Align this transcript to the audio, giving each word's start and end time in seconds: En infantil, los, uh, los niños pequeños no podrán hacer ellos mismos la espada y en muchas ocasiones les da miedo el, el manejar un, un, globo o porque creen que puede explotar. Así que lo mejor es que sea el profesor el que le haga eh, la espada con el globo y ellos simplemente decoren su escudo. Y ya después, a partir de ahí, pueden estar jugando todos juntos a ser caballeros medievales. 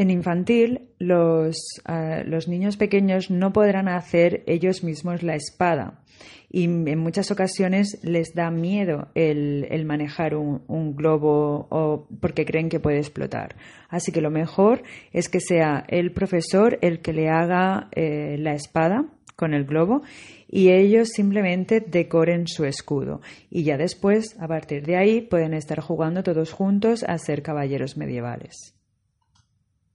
En 0.00 0.10
infantil, 0.10 0.88
los, 0.98 1.58
uh, 1.86 2.26
los 2.26 2.48
niños 2.48 2.78
pequeños 2.78 3.30
no 3.30 3.52
podrán 3.52 3.86
hacer 3.86 4.42
ellos 4.46 4.82
mismos 4.82 5.22
la 5.22 5.34
espada 5.34 6.00
y 6.48 6.64
en 6.64 6.98
muchas 6.98 7.30
ocasiones 7.30 8.00
les 8.02 8.32
da 8.32 8.50
miedo 8.50 9.08
el, 9.14 9.66
el 9.68 9.84
manejar 9.84 10.36
un, 10.36 10.62
un, 10.68 10.96
globo 10.96 11.66
o 11.68 12.08
porque 12.18 12.46
creen 12.46 12.70
que 12.70 12.80
puede 12.80 12.96
explotar. 12.96 13.56
Así 13.90 14.10
que 14.10 14.22
lo 14.22 14.30
mejor 14.30 14.84
es 15.12 15.28
que 15.28 15.40
sea 15.40 15.84
el 15.88 16.12
profesor 16.12 16.78
el 16.80 17.00
que 17.02 17.12
le 17.12 17.28
haga 17.28 17.90
eh, 17.92 18.36
la 18.38 18.54
espada 18.54 19.04
con 19.36 19.52
el 19.52 19.66
globo 19.66 20.00
y 20.48 20.70
ellos 20.70 21.10
simplemente 21.10 21.80
decoren 21.80 22.46
su 22.46 22.64
escudo. 22.64 23.20
Y 23.50 23.64
ya 23.64 23.76
después, 23.76 24.34
a 24.40 24.48
partir 24.48 24.86
de 24.86 24.96
ahí, 24.96 25.20
pueden 25.20 25.52
estar 25.52 25.80
jugando 25.80 26.22
todos 26.22 26.52
juntos 26.52 27.04
a 27.06 27.18
ser 27.18 27.42
caballeros 27.42 27.98
medievales. 27.98 28.79